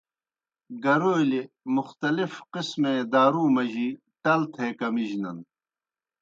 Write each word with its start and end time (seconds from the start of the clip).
گَرَولیْ 0.83 1.41
مختلف 1.77 2.31
قسمے 2.53 2.93
دارو 3.13 3.43
مجیْ 3.55 3.89
ٹل 4.23 4.41
تھے 4.53 4.67
کمِجنَن۔ 4.79 5.37